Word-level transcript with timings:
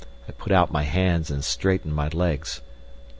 I 0.27 0.31
put 0.31 0.51
out 0.51 0.71
my 0.71 0.81
hands 0.81 1.29
and 1.29 1.43
straightened 1.43 1.93
my 1.93 2.07
legs. 2.07 2.61